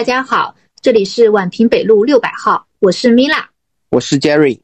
[0.00, 3.50] 大家好，这里是宛平北路六百号，我是米拉，
[3.90, 4.58] 我是 Jerry。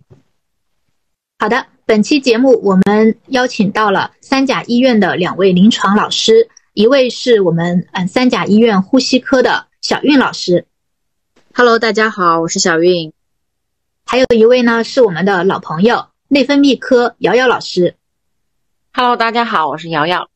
[1.38, 10.66] 好的，本期节目我们邀请到了三甲医院的两位临床老师，一位是我们嗯三甲医院呼吸科的小韵老师。
[11.52, 13.12] Hello，大家好，我是小韵。
[14.06, 17.94] 还有一位呢是我们的老朋友内分泌科瑶瑶老师。
[18.94, 20.30] Hello，大家好，我是瑶瑶。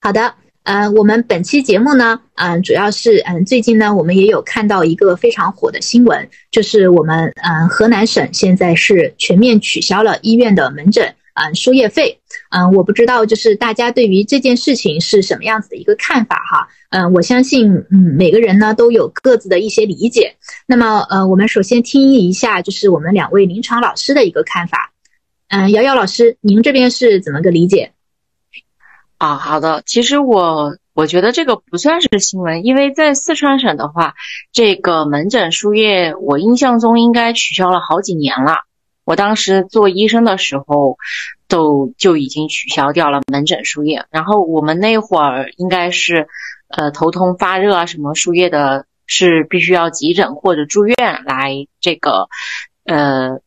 [0.00, 0.34] 好的。
[0.66, 12.18] 嗯，我们本期节目呢，嗯，主要是嗯，最近呢，我们也有看到一个非常火的新闻，就是我们嗯，河南省现在是全面取消了医院的门诊嗯输液费。
[12.50, 16.66] 嗯，我不知道就是大家对于这件事情是什么样子的一个看法哈。
[16.90, 20.34] 嗯，我相信嗯，每个人呢都有各自的一些理解。
[20.66, 24.90] 那么呃，我们首先听一下就是我们两位临床老师的一个看法。
[25.48, 27.92] 嗯，瑶瑶老师，您这边是怎么个理解？
[29.18, 29.82] 啊，好的。
[29.86, 34.14] 其实我我觉得这个不算是新闻，因为在四川省的话，
[34.52, 38.64] 这个门诊输液，我印象中应该取消了好几年了。
[39.04, 40.98] 我当时做医生的时候，
[41.48, 44.04] 都就已经取消掉了门诊输液。
[44.10, 46.28] 然后我们那会儿应该是，
[46.68, 52.28] 呃，头痛发热啊什么输液的，是必须要急诊或者住院来这个，
[52.84, 53.40] 呃，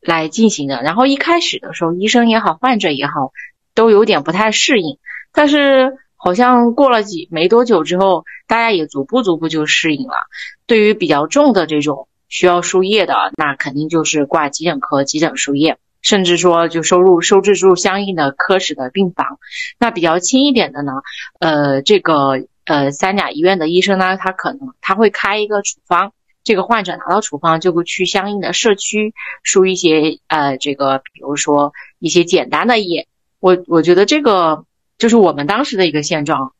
[0.00, 0.82] 来进行的。
[0.82, 3.32] 然后一开始的时候，医生也好，患者也好。
[3.74, 4.98] 都有点不太适应，
[5.32, 10.14] 但是好像过了几没多久之后，大家也逐步逐步就适应了。
[10.66, 19.38] 对于比较重的这种需要输液的，那肯定就是挂急诊科急诊输液，甚至说就收入收治住相应的科室的病房。
[19.78, 20.92] 那比较轻一点的呢，
[21.38, 26.12] 呃，这个呃三甲医院的医生呢，他可能他会开一个处方，
[26.44, 33.06] 这个患者拿到处方就会去相应的社区输一些呃这个比如说一些简单的液。
[33.40, 34.64] 我我觉得这个
[34.98, 36.52] 就是我们当时的一个现状。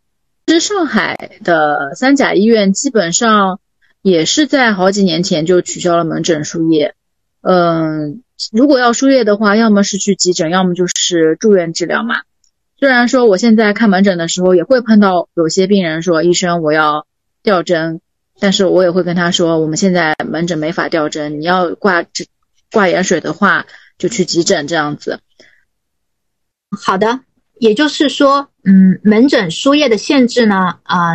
[0.47, 3.61] 其实上海的三甲医院基本上
[4.03, 6.95] 也是在好几年前就取消了门诊输液。
[7.43, 12.23] 嗯，如果要输液的话，要么是去急诊，要么就是住院治疗嘛。
[12.79, 17.07] 虽然说我现在看门诊的时候也会碰到有些病人说医生我要
[17.43, 18.01] 吊针，
[18.41, 22.05] 但是我也会跟他说我们现在门诊没法吊针，你要挂
[22.73, 23.67] 挂盐水的话
[23.99, 25.21] 就去急诊这样子。
[26.79, 27.19] 好的，
[27.59, 31.15] 也就是说，嗯，门诊输液的限制呢，啊，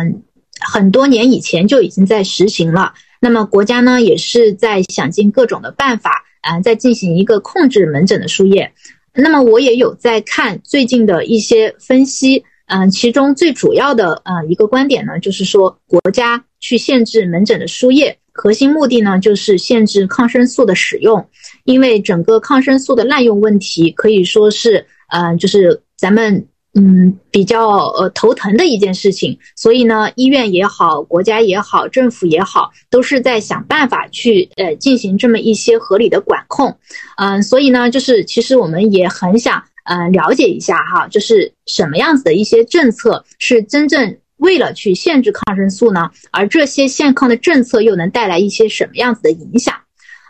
[0.60, 2.92] 很多年以前就已经在实行了。
[3.20, 8.70] 那么国家呢，也是在想尽各种的办法，啊，在进行一个控制门诊的输液。
[9.14, 21.26] 那么我也有在看最近的一些分析，嗯，其中最主要的呃一个观点呢，就是说国家去限制门诊的输液，核心目的呢，就是限制抗生素的使用，
[21.64, 24.86] 因为整个抗生素的滥用问题可以说是。
[25.08, 36.76] 嗯，就是咱们嗯比较呃头疼的一件事情，所以呢，医院也好，国家也好，政府也好，都是在想办法去呃进行这么一些合理的管控。
[37.16, 46.10] 嗯，所以呢，就是其实我们也很想嗯了解一下哈，就是什么样子的一些政策是真正为了去限制抗生素呢？
[46.30, 49.74] 而这些限抗的政策又能带来一些什么样子的影响？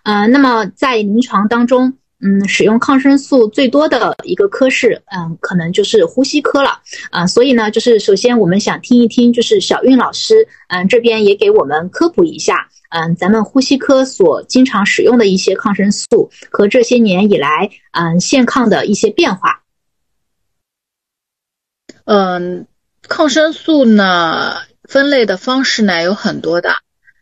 [0.04, 1.94] 嗯，那么在临床当中。
[2.19, 19.62] 嗯，使用抗生素最多的一个科室，嗯，可能就是呼吸科了，啊，所以呢，就是首先我们想听一听，就是小韵老师，嗯，这边也给我们科普一下，嗯，咱们呼吸科所经常使用的一些抗生素和这些年以来，嗯，限抗的一些变化。
[22.06, 22.66] 嗯，
[23.03, 24.54] 抗生素呢，
[24.84, 26.71] 分类的方式呢有很多的。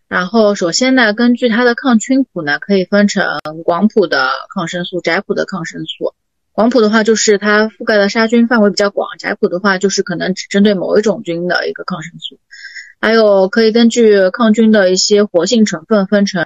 [0.08, 3.24] 然后，首先呢，根据它的抗菌谱呢，可以分成
[3.64, 6.14] 广谱的抗生素、窄谱的抗生素。
[6.52, 12.38] 广谱的话，就是它覆盖的杀菌范围比较广；窄谱的话，就是可能只针对某一种菌的一个抗生素。
[13.00, 16.44] 还有可以根据抗菌的一些活性成分分成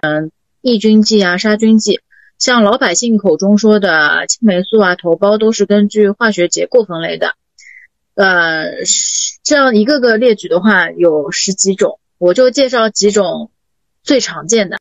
[0.60, 2.00] 抑菌剂啊、杀菌剂。
[2.38, 7.34] 像老百姓口中说的青霉素啊、头孢，都是根据化学结构分类的。
[8.14, 8.66] 呃，
[9.42, 13.50] 这样一个个列举的话，有十几种，我就介绍几种。
[14.04, 14.78] 最常见的，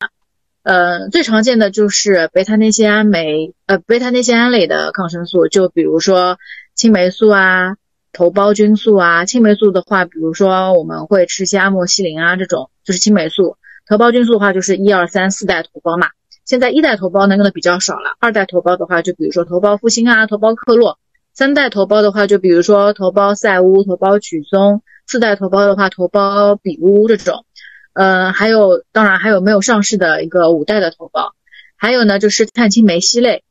[0.62, 6.38] 呃，最常见的就是贝塔内酰胺酶，呃，贝塔内酰胺类的抗生素，就比如说
[6.74, 7.76] 青霉素啊、
[8.14, 9.26] 头孢菌素啊。
[9.26, 13.56] 青霉素的话，比如说我们会吃些阿莫西林啊，这种就是青霉素。
[13.86, 16.06] 头孢菌素的话，就是一二三四代头孢嘛。
[16.46, 20.98] 现在一代头孢呢用的比较少了，二代头孢的话，就比如说头孢复星啊、头孢克洛。
[21.34, 24.82] 三代头孢的话，就比如说头孢赛乌、头孢曲松。
[25.08, 27.46] 四代头孢的话，头孢比乌这种。
[27.94, 31.32] 呃，还有，当然还有没有上市的一个五代的头孢，
[31.76, 33.42] 还有呢就是碳青霉烯类，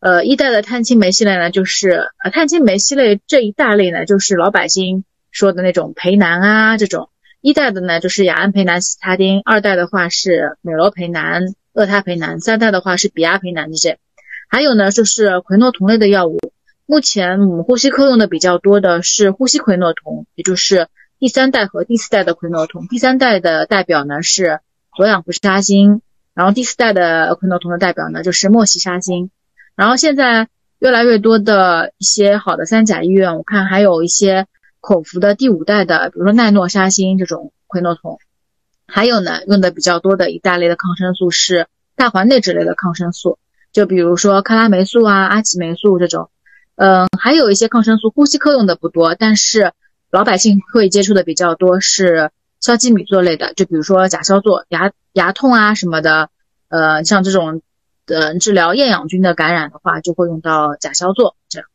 [0.00, 7.08] 呃，一代的碳青霉烯类呢就是呃碳青霉烯类这一大类呢就是老百姓说的那种培南啊这种，
[7.40, 13.98] 一代的呢就是雅安培南、西他汀，二代的话是美罗培南、厄他培南，三代的话是比亚培南这些。
[14.50, 16.38] 还有呢就是喹诺酮类的药物，
[16.84, 20.88] 目前我们呼吸科用的比较多的是呼吸喹诺酮，也就是
[21.18, 22.86] 第三代和第四代的喹诺酮。
[22.88, 24.60] 第三代的代表呢是
[24.96, 26.02] 左氧氟沙星，
[26.34, 29.30] 然后第四代的喹诺酮的代表呢就是莫西沙星。
[29.74, 34.46] 然后现在越来越多的一些好的三甲医院，我看还有一些
[34.80, 38.18] 口服的第五代的，比如说奈诺沙星这种喹诺酮。
[38.86, 43.38] 还有呢，用的比较多的一大类的抗生素是大环内酯类的抗生素，
[43.72, 46.28] 就比如说克拉霉素啊、阿奇霉素这种。
[46.76, 49.72] 嗯，还有一些抗生素呼吸科用的不多，但是
[50.14, 52.30] 老百姓会接触的比较多是
[52.60, 56.30] 硝基米唑类的，就比如说甲硝唑，牙牙痛啊什么的。
[56.68, 57.60] 呃，像这种。
[58.06, 61.66] 呃治疗厌氧菌的感染的话，就会用到甲硝唑这样。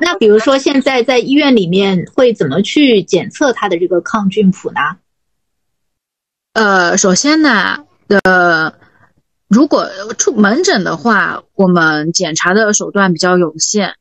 [0.00, 4.80] 那比如说现在在医院里面会怎么去检测它的这个抗菌谱呢？
[6.54, 7.84] 呃，首先呢，
[8.24, 8.72] 呃，
[9.46, 9.88] 如果
[10.18, 13.94] 出门诊的话，我们检查的手段比较有限。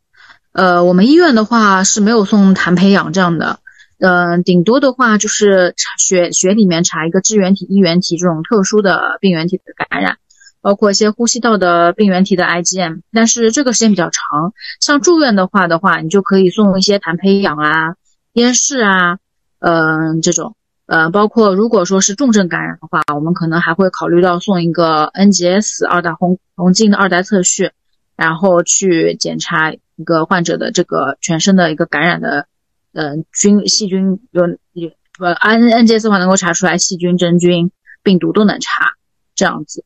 [0.52, 3.60] 呃，我们医院的话是没有送痰培养这样的，
[4.00, 10.18] 嗯，顶多的话就是查血血里面查一个支原体、衣原体这种特殊的病原体的感染。
[10.62, 14.54] 包括一些呼吸道的病原体的 IgM，但是这个时间比较长。
[14.82, 17.96] 像住院的话的话，你就可以送一些痰培养啊、
[18.34, 19.20] 咽拭啊，
[19.60, 27.72] 嗯，这种，呃，包括如果说是重症感染的话，我们可能还会考虑到送一个 NGS 二代红红镜的二代测序，
[28.18, 32.48] 然后去检查一个患者的这个全身的一个感染的，
[32.94, 34.90] 嗯，菌细菌有有
[35.20, 37.72] 呃 N NGS 的话能够查出来细菌、真菌、
[38.04, 38.94] 病毒都能查，
[39.36, 39.84] 这样子。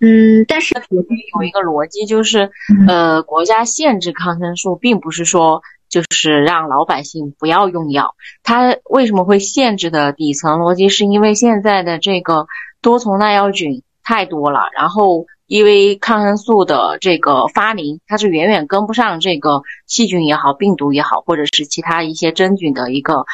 [0.00, 2.50] 嗯，但是有一个逻辑就是，
[2.86, 8.14] 呃，国家限制抗生素，并不是说就是让老百姓不要用药。
[8.44, 12.46] 它为什么会限制的底层逻辑，是因为现在的这个
[12.80, 23.24] 多重耐药菌太多了，然后因为抗生素的这个发明，它是远远跟不上这个细菌也好、病毒也好，或者是其他一些真菌的一个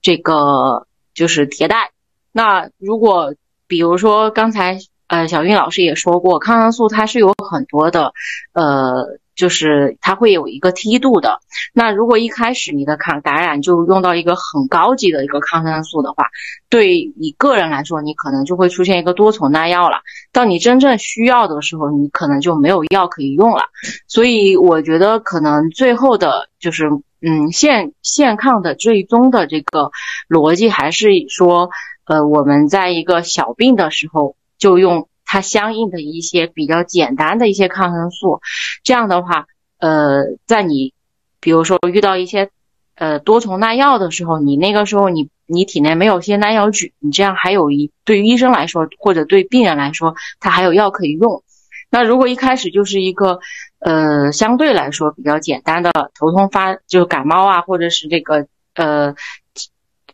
[0.00, 1.90] 这个就是迭代。
[2.32, 3.34] 那如果
[3.66, 4.78] 比如说刚才。
[5.06, 8.14] 呃，小韵老师也说过，抗生素它是有很多的，
[8.54, 11.40] 呃，就是它会有一个梯度的。
[11.72, 16.26] 那如果一开始你的抗感染就用到一个很高级的一个抗生素的话，
[16.68, 19.98] 对你个人来说，你可能就会出现一个多重耐药了。
[20.32, 23.62] 到你真正需要的时候，你可能就没有药可以用了。
[24.06, 26.88] 所以我觉得可能最后的就是，
[27.20, 29.90] 嗯，限限抗的最终的这个
[30.28, 31.70] 逻辑还是说，
[32.06, 34.36] 呃，我们在一个小病的时候。
[34.56, 38.40] 就用它相应的一些比较简单的一些抗生素，
[38.84, 39.46] 这样的话，
[39.80, 40.94] 呃，在你
[41.40, 42.50] 比如说遇到一些
[42.94, 51.42] 呃多重耐药的时候，你那个时候你你体内没有些耐药菌，你这样还有一对于医生来说或者对病人来说，他还有药可以用。
[51.90, 53.40] 那如果一开始就是一个
[53.80, 58.46] 呃相对来说比较简单的头痛发，就感冒啊，或者是这个
[58.76, 59.16] 呃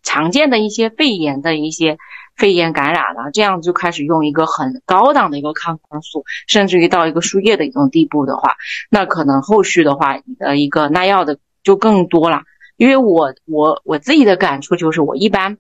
[0.03, 1.99] 常见的一些肺炎的一些。
[2.41, 8.55] 肺炎感染了，这样就开始用一个很高档的一个抗生素，甚至于到一个输液的一种地步的话，
[8.89, 12.45] 那可能后续的话，你的一个耐药的就更多了。
[12.79, 15.59] 因为我我我自己的感触就是，我一般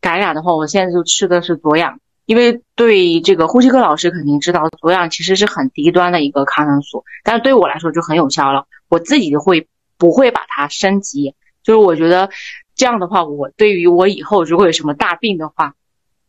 [0.00, 8.66] 感染的话，我现在就吃的是左氧，因为对这个呼吸科老师肯定知道，左氧其实是很低端的一个抗生素，但是对我来说就很有效了。
[8.88, 9.66] 我自己会
[9.98, 11.34] 不会把它升级？
[11.64, 12.30] 就是我觉得
[12.76, 15.74] 这样的话，我对于我以后如果有什么大病的话。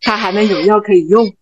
[0.01, 1.33] 他还能有药可以用。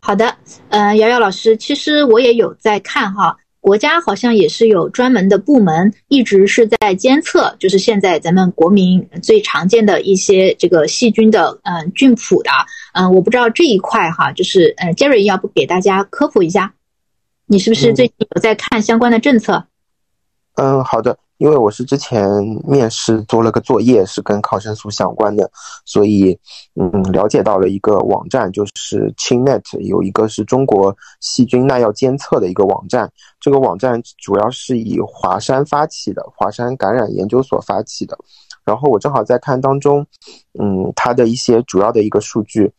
[0.00, 0.36] 好的，
[0.68, 12.50] 嗯，瑶瑶老师，其实我也有在看哈，国家好像也是有专门的部门，一直是在监测，就是现在咱们国民最常见的一些这个细菌的嗯菌谱的，
[12.92, 16.74] 嗯，我不知道这一块哈，就是嗯，Jerry 要不给大家科普一下，
[17.46, 19.66] 你是不是最近有在看相关的政策？
[20.54, 21.18] 嗯，好的。
[21.38, 22.26] 因为我是之前
[22.64, 25.50] 面试做了个作业，是跟抗生素相关的，
[25.84, 26.38] 所以
[26.80, 33.10] 嗯，了解到了一个网站，就是 ChinNet 有一个是中国细菌耐药监测的一个网站。
[33.38, 38.16] 这个网站主要是以华山发起的，华山感染研究所发起的。
[38.64, 40.04] 然后我正好在看当中，
[40.58, 42.72] 嗯，它的一些主要的一个数据。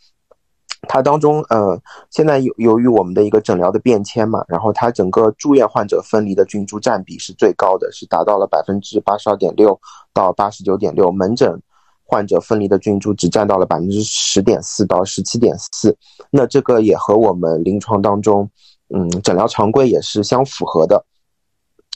[0.88, 1.80] 它当中，呃，
[2.10, 9.80] 现在由由于我们的一个诊疗的变迁嘛，然后它整个住院患者分离的菌株占比是最高的，是达到了百分之八十二点六
[10.14, 11.62] 到八十九点六，门诊
[12.04, 15.96] 患者分离的菌株只占到了百分之十点四到十七点四，
[16.32, 18.50] 那这个也和我们临床当中，
[18.96, 21.06] 嗯，诊疗常规也是相符合的。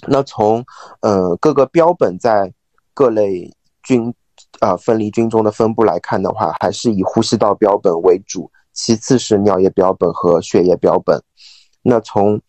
[0.07, 0.65] 那从，
[1.01, 2.51] 呃，各个标本在
[2.93, 3.49] 各类
[3.83, 4.13] 菌
[4.59, 8.49] 呃分离菌中的分布来看的话，还是以呼吸道标本为主，
[8.83, 11.21] 其次是尿液标本和血液标本。
[11.83, 12.41] 那从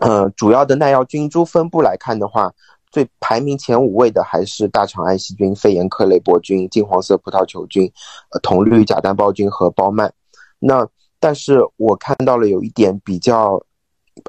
[0.00, 2.52] 呃主要的耐药菌株分布来看的话，
[2.92, 7.90] 最排名前五位的还是大肠艾希菌、肺炎克雷伯菌、金黄色葡萄球菌、
[8.32, 10.12] 呃铜绿假单胞菌和包曼。
[10.58, 10.86] 那
[11.18, 13.58] 但是我看到了有一点比较，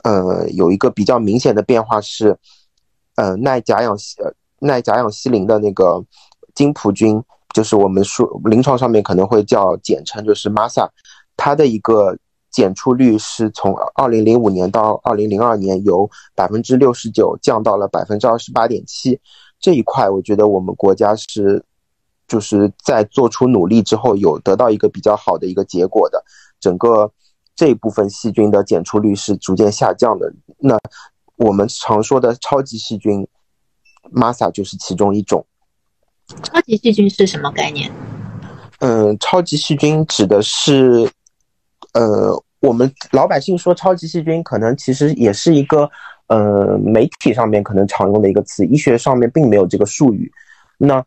[0.03, 2.37] 呃，有一个比较明显的变化是，
[3.15, 4.15] 呃，耐甲氧西
[4.59, 6.01] 耐甲氧西林的那个
[6.53, 7.21] 金葡菌，
[7.55, 10.89] 就是我们说临床上面可能会叫简称就是 MASA，
[11.37, 12.13] 它的一个
[12.51, 19.17] 检出率是从二零零五年到二零零二年由百分之六十九降到了百分之二十八点七，
[19.57, 21.63] 这一块我觉得我们国家是
[22.27, 26.21] 就是在做出努力之后有得到一个比较好的一个结果的。
[26.59, 27.09] 整个
[27.55, 30.29] 这一部分细菌的检出率是逐渐下降的。
[30.57, 30.77] 那
[31.37, 33.25] 我们常说的超级细菌
[34.13, 35.45] ，MASA 就是其中一种。
[36.43, 37.91] 超级细菌是什么概念？
[38.79, 41.09] 嗯，超级细菌指的是，
[41.93, 45.89] 呃，我们老百姓说超级细菌，可能其实也是一个，
[46.27, 50.31] 呃，媒体上面可能常用的一个词，医学上面并没有这个术语。
[50.77, 51.03] 那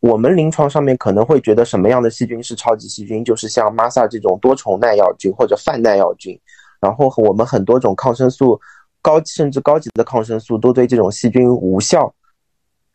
[0.00, 3.24] 我们临床上面可能会觉得什么样的细菌是超级细菌？
[3.24, 6.38] 就是像 MASA 这种多重耐药菌或者泛耐药菌，
[6.80, 8.60] 然后我们很多种抗生素
[9.00, 12.12] 高甚至高级的抗生素都对这种细菌无效，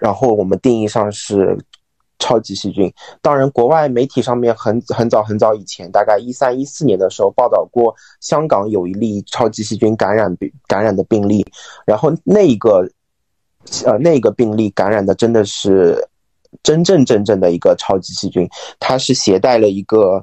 [0.02, 1.56] 然后我们定义上是
[2.18, 2.92] 超级细菌。
[3.22, 11.46] 当然，国外媒体上面很很早很早以前，大概一三一四年的时候报道过香港有一例超级细菌感染病感染的病例，
[11.86, 12.90] 然后那个
[13.86, 16.06] 呃那个病例感染的真的是。
[16.64, 18.46] 真正真正的一个超级细菌，
[18.78, 20.22] 它是携带了一个，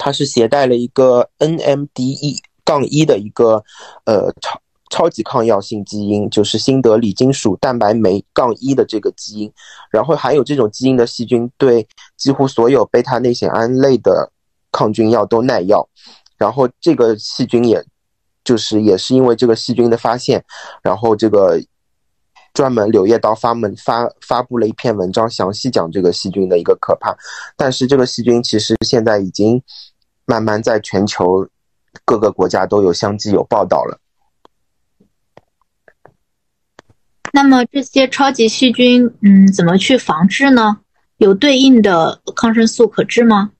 [0.00, 3.62] 它是携带了一个 NMD 杠一的一个
[4.04, 4.60] 呃超
[4.94, 9.52] 超级抗药性基因，就是新德里金属蛋白酶杠一的这个基因。
[9.90, 11.84] 然后含有这种基因的细菌，对
[12.16, 14.30] 几乎所有贝塔内酰胺类的
[14.70, 15.88] 抗菌药都耐药。
[16.38, 17.84] 然后这个细菌，也
[18.44, 20.44] 就是也是因为这个细菌的发现，
[20.80, 21.60] 然后这个。
[22.54, 27.12] 专门《柳叶刀》发们发发布了一篇文章，详细讲这个细菌的一个可怕。
[27.56, 29.60] 但是这个细菌其实现在已经
[30.24, 31.44] 慢慢在全球
[32.04, 33.98] 各个国家都有相继有报道了。
[37.34, 40.78] 那么这些超级细菌，嗯，怎么去防治呢？
[41.16, 43.50] 有对应的抗生素可治吗？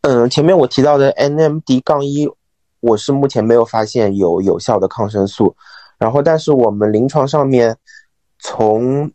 [0.00, 2.28] 嗯，前面我提到的 NMD 杠一，
[2.80, 5.54] 我是目前没有发现有有效的抗生素。
[5.98, 7.76] 然后，但是我们临床上面，
[8.40, 9.08] 从，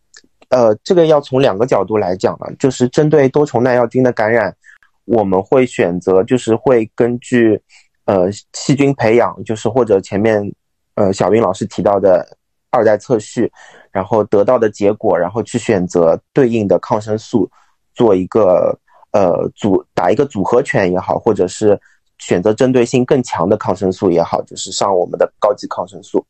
[0.47, 4.55] 呃，这个要从两个角度来讲了，就是针对多重耐药菌的感染，
[5.03, 7.61] 我们会选择，就是会根据，
[8.05, 10.49] 呃，细菌培养，就是或者前面，
[10.95, 12.37] 呃，小云老师提到的
[12.71, 13.51] 二代测序，
[13.91, 17.49] 然后得到的结果，然后去选择对应的抗生素，
[17.93, 18.75] 做一个，
[19.11, 21.79] 呃，组打一个组合拳也好，或者是
[22.17, 26.25] 选择针对性更强的抗生素也好，就是上我们的高级抗生素。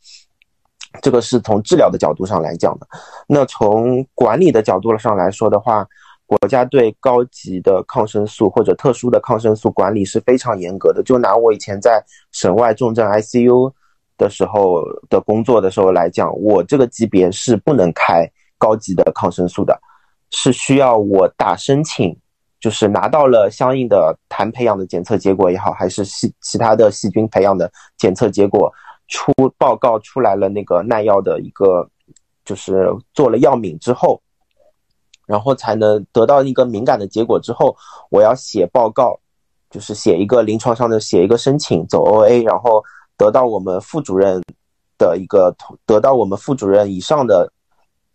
[1.02, 2.88] 这个是从治疗的角度上来讲的，
[3.28, 5.88] 那从管理的角度上来说的话，
[6.26, 11.02] 国家对高级的抗生素或者特殊的抗生素管理是非常严格的。
[11.04, 13.72] 就拿我以前在省外重症 ICU
[14.22, 19.78] 的时候的工作的时候来讲，我这个级别是不能开高级的抗生素的，
[20.30, 22.16] 是需要我打申请，
[22.60, 28.72] 就是拿到了相应的痰培养的检测结果也好，还是细其他的细菌培养的检测结果。
[29.14, 31.86] 出报告出来了，那个耐药的一个，
[32.46, 34.22] 就是做了药敏之后，
[35.28, 37.76] 然后才能得到一个敏感的结果之后，
[38.10, 39.20] 我要写报告，
[39.70, 42.82] 就是写一个临床上的写一个申请走 OA，然后
[43.22, 44.42] 得到我们副主任
[44.98, 47.54] 的一个同，得到我们副主任以上的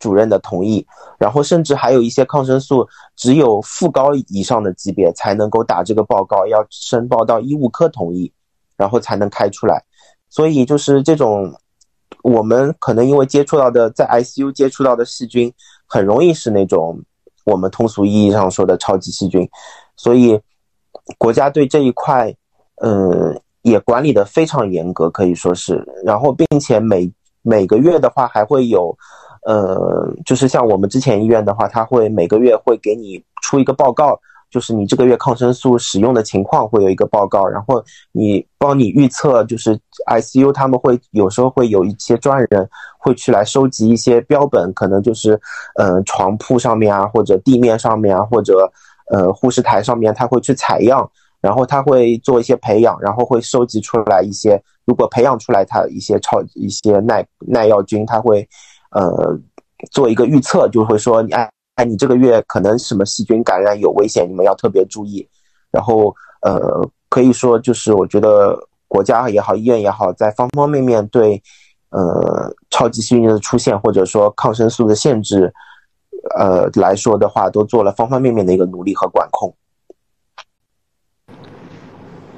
[0.00, 0.84] 主任的同意，
[1.16, 2.84] 然后甚至还有一些抗生素
[3.14, 8.32] 只有副高以上的级别才能够打这个报告，要申报到医务科同意，
[8.76, 9.80] 然后才能开出来。
[10.28, 11.54] 所以就是这种，
[12.24, 15.54] 我们可能因为接触到的在 ICU 接触到的细菌，
[15.86, 17.00] 很容易是那种
[17.44, 19.48] 我们通俗意义上说的超级细菌，
[19.96, 20.40] 所以
[21.16, 22.34] 国家对这一块，
[22.82, 25.84] 嗯，也管理的非常严格，可以说是。
[26.04, 27.10] 然后，并且每
[27.42, 28.96] 每个月的话，还会有，
[29.44, 34.18] 呃，就是像我们之前医院的话，他会每个月会给你出一个报告。
[34.48, 37.82] 就是你这个月抗生素使用的情况会有一个报告，然后
[38.12, 39.76] 你帮你预测，就是
[40.08, 45.38] ICU 他们会有时候会有一些专人会去来收集一些标本，可能就是
[45.74, 48.70] 嗯床铺上面啊，或者地面上面啊，或者
[49.10, 51.10] 呃护士台上面，他会去采样，
[51.46, 58.48] 然后他会做一些培养，然后会收集出来一些，如果培养出来它一些超一些耐耐药菌，他会
[58.90, 59.38] 呃
[59.92, 61.48] 做一个预测，就会说你哎。
[61.76, 65.28] 哎，你这个月可能什么细菌感染有危险，你们要特别注意。
[65.70, 66.10] 然后，
[66.40, 71.42] 呃，可以说就是我觉得国家也好，医院也好，在方方面面对，
[71.90, 75.52] 呃，超级细菌的出现或者说抗生素的限制，
[76.38, 79.54] 呃来说的话，都做了方方面面的一个努力和管控。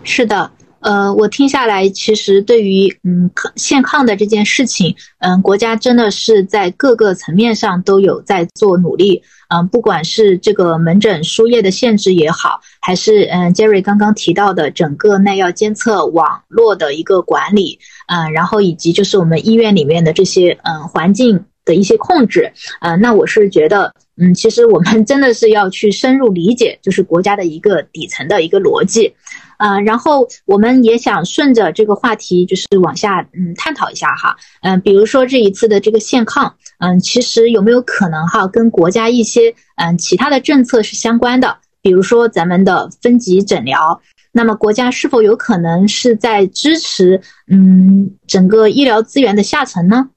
[0.08, 0.50] 是的。
[0.80, 9.20] 呃，我听下来，其实对于嗯限抗的这件事情，嗯，国家真的是在各个层面上都有在做努力。
[9.48, 29.12] 嗯，不管是这个门诊输液的限制也好，还是嗯，Jerry 刚刚提到的整个耐药监测网络的一个管理，嗯，然后以及就是我们医院里面的这些嗯环境的一些控制，嗯，那我是觉得，嗯，其实我们真的是要去深入理解，就是国家的一个底层的一个逻辑。
[29.58, 41.58] 呃，然后我们也想顺着这个话题，就是往下嗯探讨一下哈，嗯，比如说这一次的这个限抗，嗯，其实有没有可能哈跟国家一些嗯其他的政策是相关的？
[41.82, 44.00] 比如说咱们的分级诊疗，
[44.32, 50.10] 那么国家是否有可能是在支持嗯整个医疗资源的下沉呢？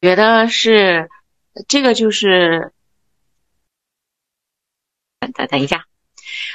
[0.00, 1.08] 觉得是
[1.68, 2.72] 这个就是
[5.20, 5.84] 等等一下。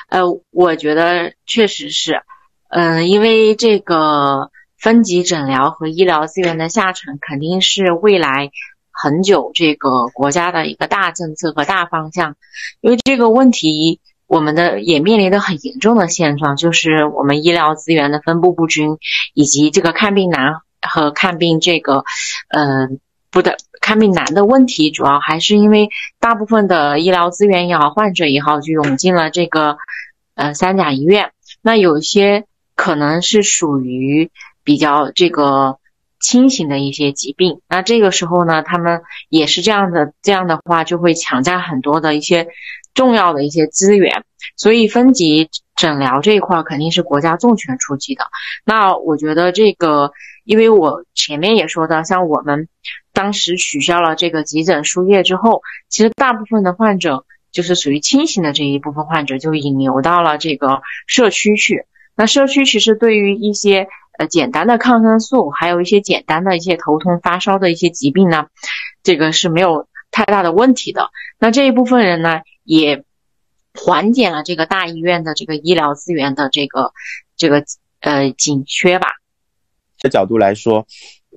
[0.10, 2.22] 呃，我觉得确实是，
[2.70, 8.52] 嗯，因为这个分级诊疗和医疗资源的下沉，肯定是未来
[8.92, 12.36] 很久这个国家的一个大政策和大方向。
[12.82, 18.98] 因为这个问题，我们的也面临的很严重的现状，就是我们医疗资源的分布不均，
[19.34, 22.04] 以及这个看病难和看病这个，
[22.50, 23.00] 嗯，
[23.32, 23.58] 不的。
[23.88, 25.90] 看病难的问题，主要还是因为
[26.20, 29.78] 大部分的医疗资源也好，患者也好，就涌进了这个
[30.36, 31.32] 呃三甲医院。
[31.62, 32.44] 那有一些
[32.76, 34.30] 可能是属于
[34.66, 35.78] 比较这个
[36.20, 42.50] 轻型的一些疾病，那这个时候呢，他们也是这样的，这样的话就会抢占很多的一些
[42.94, 44.26] 重要的一些资源。
[44.58, 48.26] 所以分级诊疗这一块肯定是国家重拳出击的。
[48.66, 50.12] 那我觉得这个，
[50.44, 52.68] 因为我前面也说到，像我们。
[53.18, 61.88] 当时取消了这个急诊输液之后，其实大部分的患者就是属于轻型的这一部分患者就引流到了这个社区去。
[62.16, 63.88] 那社区其实对于一些
[64.20, 68.50] 呃简单的抗生素，还有一些简单的一些头痛发烧的一些疾病呢，
[69.02, 71.10] 这个是没有太大的问题的。
[71.40, 73.04] 那这一部分人呢，也
[73.74, 76.92] 缓解了这个大医院的这个医疗资源的这个
[77.36, 77.64] 这个
[78.02, 79.08] 呃紧缺吧。
[79.98, 80.86] 这角度来说。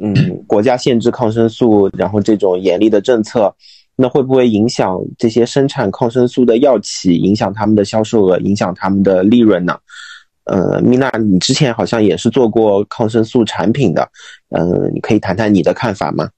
[0.02, 0.14] 嗯，
[0.46, 3.54] 国家限制抗生素，然后这种严厉的政策，
[3.96, 9.76] 那会不会影响这些生产抗生素的药企，影响他们的销售额，影响他们的利润呢？
[10.44, 14.08] 呃，米娜，你之前好像也是做过抗生素产品的，
[14.48, 16.30] 嗯，你可以谈谈你的看法吗？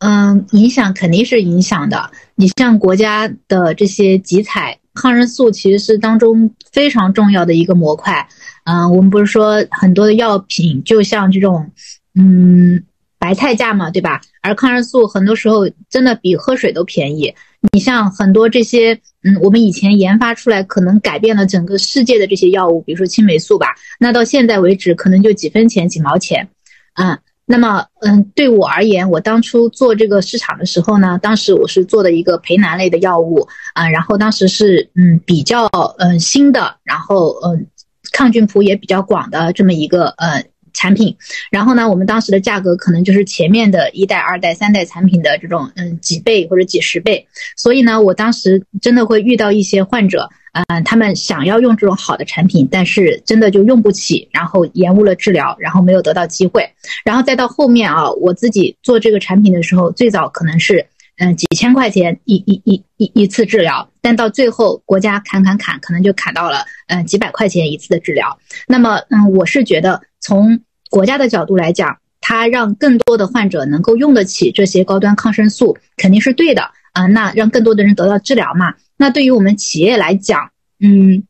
[0.00, 2.10] 嗯，影响肯定是影响的。
[2.34, 8.28] 你像国家的这些集采抗生素，其实是当中非常重要的一个模块。
[8.64, 11.70] 嗯，我们不是说很多的药品，就像这种。
[12.18, 12.82] 嗯，
[13.18, 14.20] 白菜价嘛，对吧？
[14.42, 17.32] 而抗生素很多时候真的比喝水都便宜。
[17.72, 26.48] 你像很多这些，嗯，我们以前研发出来可能改变了整个世界的这些药物，比如说青霉素吧，那到现在为止可能就几分钱、几毛钱。
[26.94, 35.66] 嗯，那么，嗯，对我而言，我当初做这个市场的时候呢，当时我是做的一个培南类的药物啊，然后当时是嗯比较
[35.98, 37.66] 嗯新的，然后嗯
[38.12, 40.44] 抗菌谱也比较广的这么一个呃。
[40.78, 41.16] 产品，
[41.50, 50.28] 然后呢，我们当时的价格可能就是前面的一代、二代、三代产品的这种嗯几倍或者几十倍，所以呢，我当时真的会遇到一些患者，
[50.68, 56.64] 嗯，他们想要用这种好的产品，但是真的就用不起，然后延误了治疗，然后没有得到机会，
[57.04, 60.86] 然后再到后面啊，我自己做这个产品的时候，最早可能是
[61.18, 68.38] 嗯几千块钱一一一一一次治疗，但到最后国家砍砍砍，可能就砍到了嗯几百块钱一次的治疗。
[68.68, 70.60] 那么嗯，我是觉得从
[70.90, 77.06] 国家的角度来讲，它让更多的患者能够用得起这些高端抗生素，肯定是对的啊。
[77.06, 78.74] 那让更多的人得到治疗嘛。
[78.96, 81.22] 那对于我们企业来讲，嗯，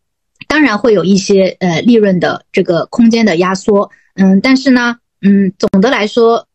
[0.46, 6.46] 当然会有一些呃利润的这个空间的压缩，嗯，但是呢，嗯，总的来说，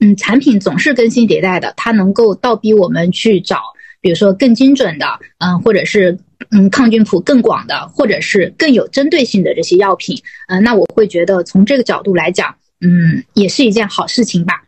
[0.00, 3.58] 嗯，产品总是更新迭代的，它能够倒逼我们去找，
[4.00, 5.06] 比如说更精准的，
[5.38, 6.18] 嗯，或者是。
[6.50, 14.64] 嗯，抗菌谱更广的，或者是更有针对性的这些药品，嗯，那我会觉得从这个角度来讲，嗯，也是一件好事情吧。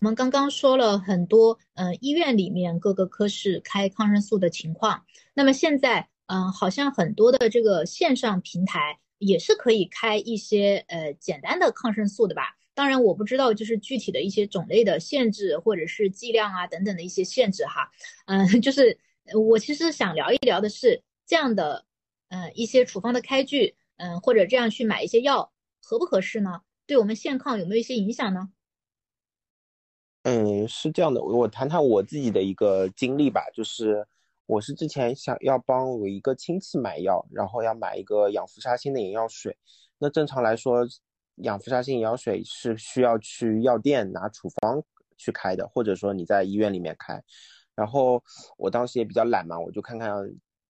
[0.00, 5.02] 我们刚刚说了很多，嗯，医院里面各个科室开抗生素的情况，
[5.34, 12.56] 那么现在，嗯，好像很多的这个线上平台也是可以开一些呃简单的抗生素的吧？
[12.74, 17.90] 当然，我不知道就是具体的一些种类的限制或者是剂量啊等等的一些限制哈。
[18.26, 18.96] 嗯， 就是
[19.34, 21.84] 我其实想聊一聊的是这样的，
[22.28, 26.62] 嗯，一些处方的开具，嗯，或者这样去买一些药合不合适呢？
[26.86, 28.50] 对我们现抗有没有一些影响呢？
[30.24, 34.06] 嗯，是这样的，我谈谈我自己的一个经历吧，就是
[34.46, 39.56] 我是之前想要帮我一个亲戚买药，然后要买一个氧氟沙星的眼药水。
[39.98, 40.86] 那正常来说，
[41.36, 44.82] 氧氟沙星眼药水是需要去药店拿处方
[45.16, 47.22] 去开的，或者说你在医院里面开。
[47.74, 48.22] 然后
[48.56, 50.12] 我当时也比较懒嘛，我就看看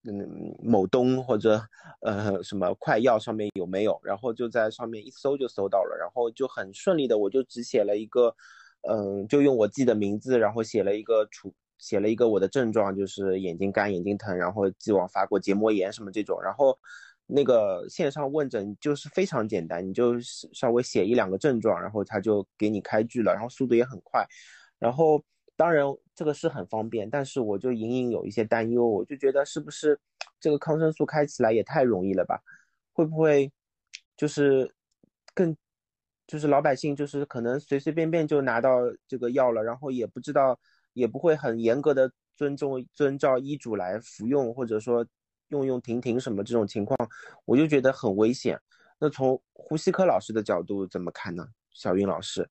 [0.03, 1.61] 嗯某东或者
[2.01, 8.35] 呃什么快药上面有没有，然后就在上面一搜就搜到了，然后就很顺利的我就只写了一个。
[8.85, 16.77] 嗯，就用我自己的名字，然后写了一个处，写了一个我的症状，就是眼睛干、眼睛疼，然后既往发过结膜炎什么这种，然后
[17.25, 24.27] 那个线上问诊就是非常简单，你就稍微写一两个症状，然后他就给你开具了，然后速度也很快，
[24.79, 25.23] 然后
[25.55, 25.85] 当然
[26.15, 29.99] 这个是很方便，但是我就隐隐有一些担忧，我就觉得是不是
[30.39, 32.41] 这个抗生素开起来也太容易了吧？
[32.91, 33.51] 会不会
[34.15, 34.73] 就是
[35.33, 35.55] 更？
[36.25, 40.57] 就是老百姓，就是可能随随便便就拿到这个药了，然后也不知道，
[40.93, 45.05] 也不会很严格的尊重遵照医嘱来服用，或者说
[45.49, 46.97] 用用停停什么这种情况，
[47.43, 48.57] 我就觉得很危险。
[48.97, 51.45] 那从呼吸科老师的角度怎么看呢？
[51.73, 52.49] 小云老师，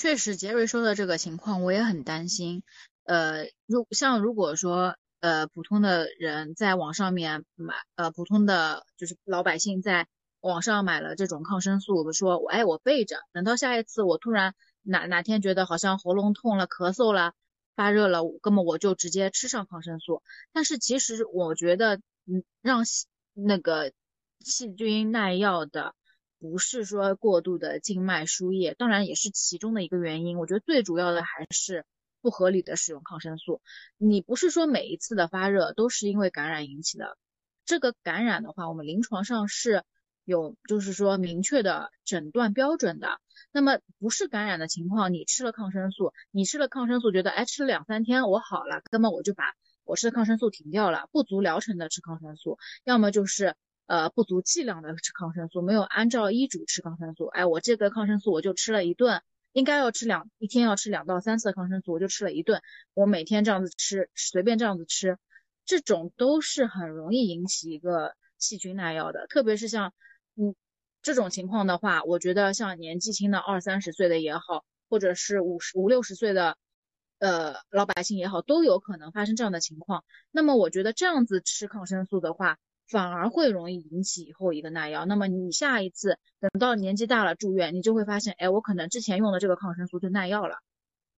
[0.00, 2.62] 确实，杰瑞说的这个情况我也很担心。
[3.02, 10.06] 呃，如像如果说呃普通的人在网上面买，呃普通的就是老百姓在。
[10.40, 17.32] 网上买了这种抗生素，我说我哎我备着，等到下一次我突然哪哪天觉得好像喉咙痛了、咳嗽了、
[17.74, 20.22] 发热了，根本我就直接吃上抗生素。
[20.52, 22.84] 但是其实我觉得，嗯，让
[23.34, 23.90] 那个
[24.38, 25.96] 细菌耐药的
[26.38, 30.38] 不是说过度的静脉输液，当然也是其中的一个原因。
[30.38, 31.84] 我觉得最主要的还是
[32.20, 33.60] 不合理的使用抗生素。
[33.96, 37.16] 你不是说每一次的发热都是因为感染引起的，
[37.64, 39.82] 这个感染的话，我们临床上是。
[40.24, 43.18] 有就是说明确的诊断标准的，
[43.50, 53.56] 那么不是感染的情况，你吃了抗生素，你吃了抗生素，觉得哎吃了两三天我好了，那么我就把我吃的抗生素停掉了，不足疗程的吃抗生素，要么就是
[53.88, 59.20] 呃不足剂量的吃抗生素，没有按照医嘱吃抗生素，哎我这个抗生素我就吃了一顿，
[59.52, 62.62] 应该要吃两一天要吃两到三次抗生素，我就吃了一顿，
[62.94, 65.18] 我每天这样子吃，随便这样子吃，
[65.64, 69.92] 这种都是很容易引起一个细菌耐药的，特别是像。
[70.40, 70.54] 嗯，
[71.02, 76.56] 这种情况的话，我觉得像年纪轻的二三十岁的也好，或者是五十五六十岁的
[77.18, 80.04] 呃老百姓也好，都有可能发生这样的情况。
[80.30, 82.56] 那么我觉得这样子吃抗生素的话，
[82.88, 85.04] 反而会容易引起以后一个耐药。
[85.04, 90.58] 那么你下一次等到年纪大了住院，你就会发现，哎，我可能之前用的这个抗生素就耐药了。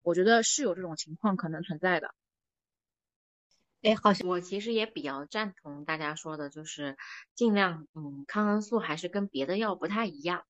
[0.02, 2.14] 我觉得是有这种情况可能存在的。
[3.83, 6.96] 哎，好像我其实也比较赞同大家说的，就是
[7.35, 10.44] 尽量，嗯，抗生素还是跟别的药不太一样，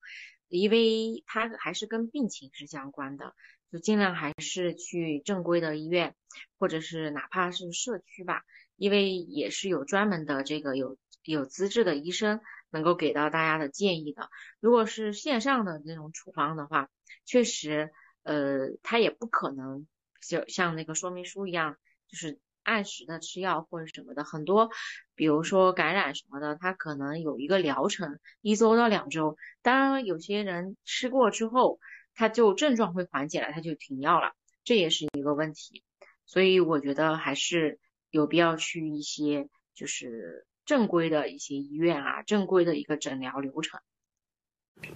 [0.49, 3.33] 因为它还是跟病情是相关的，
[3.71, 6.15] 就尽量还是去正规的医院，
[6.59, 8.43] 或者是哪怕是社区吧，
[8.75, 14.29] 因为也是有专门的这个有有资质的医生能够给到大家的建议的。
[14.59, 16.89] 如果是线上的那种处方的话，
[17.25, 17.91] 确实，
[18.23, 19.87] 呃，它也不可能
[20.27, 22.39] 就像那个说明书一样，就是。
[22.63, 24.69] 按时的吃药或者什么的，很多，
[25.15, 29.35] 比如说感染什么的，它可能有一个疗程，一周到两周。
[29.63, 31.79] 当然，有些人吃过之后，
[32.13, 35.83] 他就症状会缓解了，他就停药了，这也是一个问题。
[36.27, 37.79] 所以我觉得还是
[38.11, 43.81] 有必要去一些就是正规的一些医院啊，正规的一个诊疗流程。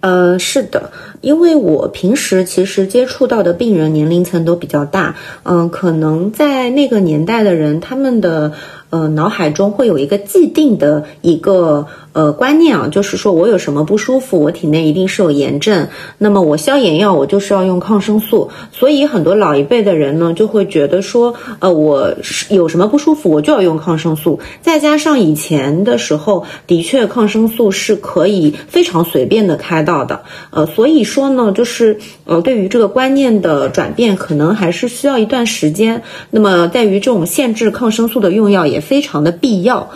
[0.00, 8.54] 呃，是的，因为我平时其实接触到的病人年龄层都比较大，嗯，可能在那个年代的人，他们的
[8.90, 11.86] 呃脑海中会有一个既定的一个。
[12.16, 36.02] 呃，观念啊，就是说我有什么不舒服，我体内一定是有炎症，那么我消炎药我就是要用抗生素，所以很多老一辈的人呢就会觉得说，呃，我是有什么不舒服我就要用抗生素，再加上以前的时候的确抗生素是可以非常随便的开到的，呃，所以说呢，就是呃，对于这个观念的转变，可能还是需要一段时间。
[36.30, 39.90] 那么在于这种限制抗生素的用药也非常的必要，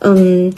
[0.00, 0.52] 嗯。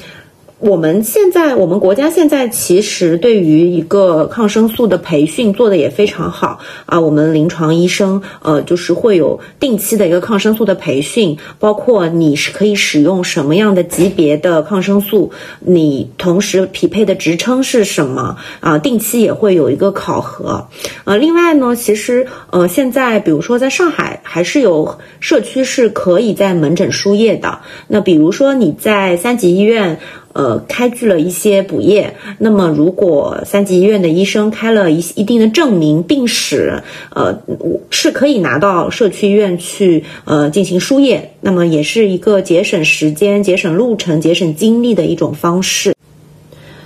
[0.58, 6.98] 我们现在，我们国家现在其实对于一个抗生素的培训做的也非常好啊。
[6.98, 18.78] 我们临床医生呃，就是会有定期的一个抗生素的培训，包括你是可以使用什么样的级别的抗生素，你同时匹配的职称是什么啊？
[18.78, 20.68] 定期也会有一个考核。
[21.04, 27.58] 呃，另外呢，其实呃，现在比如说在上海还是有社区是可以在门诊输液的。
[27.88, 30.00] 那比如说你在三级医院。
[30.36, 32.14] 呃，开具了一些补液。
[32.36, 36.82] 那么，如果三级医院的医生开了一一定的证明病史，
[37.14, 41.32] 呃，我是可以拿到社区医院去呃进行输液。
[41.40, 45.94] 那么，也是一个节省时间、节省路程、节省精力的一种方式。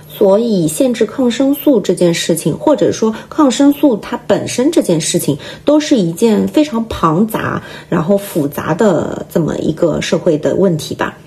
[0.07, 11.17] 所以，限制抗生素这件事情，或者说抗生素它本身这件事情，都是一件非常庞杂、然后复杂的这么一个社会的问题吧。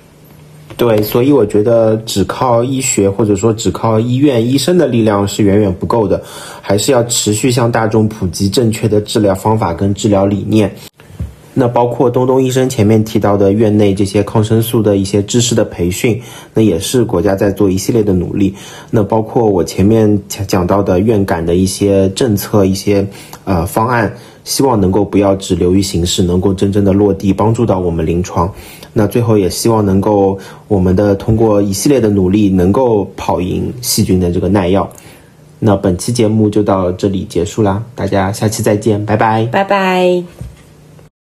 [0.76, 6.20] 对，所以我觉得只靠医学或者说只靠医院医生的力量是远远不够的，
[6.60, 10.74] 还是要持续向大众普及正确的治疗方法跟治疗理念。
[11.56, 16.20] 那包括东东医生前面提到的院内这些抗生素的一些知识的培训，
[16.52, 18.52] 那也是国家在做一系列的努力。
[18.90, 23.06] 那包括我前面讲到的院感的一些政策、一些
[23.44, 28.52] 呃方案，希望能够不要只流于形式，能够真正的落地，帮助到我们临床。
[28.94, 34.88] 那最后也希望能够我们的通过一系列的努力，能够跑赢细菌的这个耐药。
[35.58, 40.53] 那本期节目就到这里结束啦，大家下期再见，拜拜，拜拜。